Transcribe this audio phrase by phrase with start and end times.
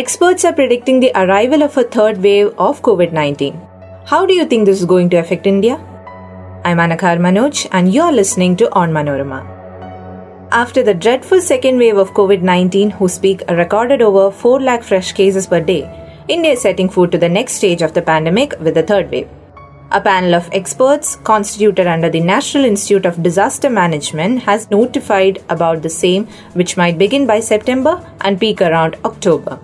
[0.00, 3.54] Experts are predicting the arrival of a third wave of COVID 19.
[4.04, 5.76] How do you think this is going to affect India?
[6.66, 9.38] I'm Anakar Manoj, and you're listening to Onmanorama.
[10.52, 15.12] After the dreadful second wave of COVID 19, whose peak recorded over 4 lakh fresh
[15.12, 15.78] cases per day,
[16.28, 19.30] India is setting foot to the next stage of the pandemic with the third wave.
[19.92, 25.80] A panel of experts constituted under the National Institute of Disaster Management has notified about
[25.80, 29.58] the same, which might begin by September and peak around October.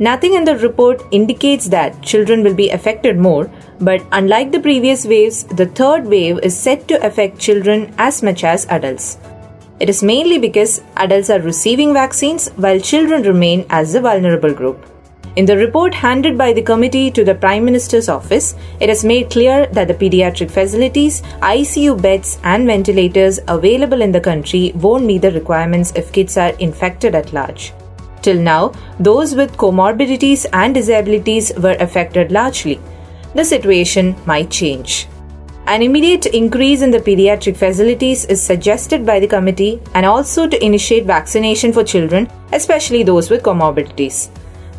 [0.00, 5.04] Nothing in the report indicates that children will be affected more, but unlike the previous
[5.04, 9.18] waves, the third wave is set to affect children as much as adults.
[9.80, 14.86] It is mainly because adults are receiving vaccines while children remain as the vulnerable group.
[15.34, 19.30] In the report handed by the committee to the Prime Minister's office, it is made
[19.30, 25.22] clear that the pediatric facilities, ICU beds, and ventilators available in the country won't meet
[25.22, 27.72] the requirements if kids are infected at large.
[28.22, 32.80] Till now, those with comorbidities and disabilities were affected largely.
[33.34, 35.08] The situation might change.
[35.66, 40.64] An immediate increase in the pediatric facilities is suggested by the committee and also to
[40.64, 44.30] initiate vaccination for children, especially those with comorbidities.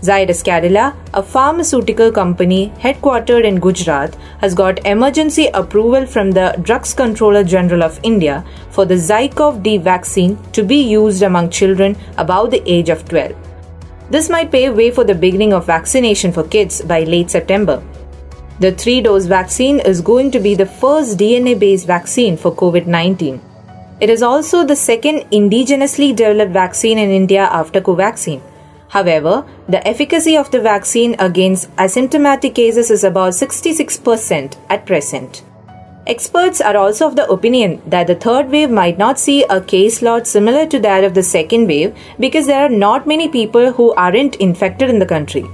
[0.02, 6.94] Zydus Cadila, a pharmaceutical company headquartered in Gujarat, has got emergency approval from the Drugs
[6.94, 12.52] Controller General of India for the Zycov D vaccine to be used among children above
[12.52, 13.36] the age of 12.
[14.10, 17.84] This might pave way for the beginning of vaccination for kids by late September.
[18.62, 22.88] The three dose vaccine is going to be the first DNA based vaccine for COVID
[22.88, 23.42] 19.
[24.00, 28.42] It is also the second indigenously developed vaccine in India after Covaxin.
[28.90, 35.44] However, the efficacy of the vaccine against asymptomatic cases is about 66% at present.
[36.08, 40.02] Experts are also of the opinion that the third wave might not see a case
[40.02, 43.94] load similar to that of the second wave because there are not many people who
[43.94, 45.46] aren't infected in the country.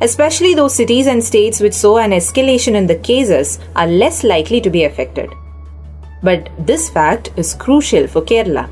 [0.00, 4.60] Especially those cities and states which saw an escalation in the cases are less likely
[4.60, 5.30] to be affected.
[6.24, 8.68] But this fact is crucial for Kerala.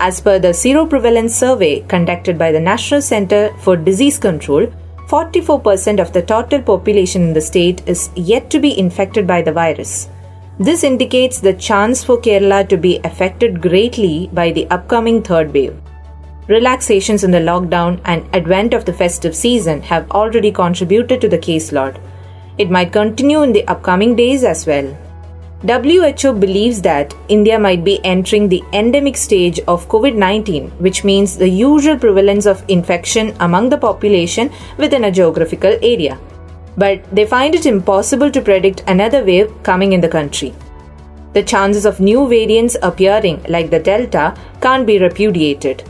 [0.00, 4.66] As per the seroprevalence survey conducted by the National Center for Disease Control,
[5.08, 9.52] 44% of the total population in the state is yet to be infected by the
[9.52, 10.08] virus.
[10.58, 15.76] This indicates the chance for Kerala to be affected greatly by the upcoming third wave.
[16.48, 21.38] Relaxations in the lockdown and advent of the festive season have already contributed to the
[21.38, 21.98] caseload.
[22.58, 24.96] It might continue in the upcoming days as well.
[25.62, 31.38] WHO believes that India might be entering the endemic stage of COVID 19, which means
[31.38, 36.18] the usual prevalence of infection among the population within a geographical area.
[36.76, 40.52] But they find it impossible to predict another wave coming in the country.
[41.32, 45.82] The chances of new variants appearing, like the Delta, can't be repudiated.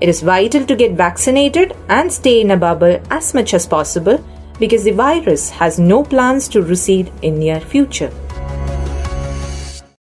[0.00, 4.22] It is vital to get vaccinated and stay in a bubble as much as possible
[4.60, 8.12] because the virus has no plans to recede in near future.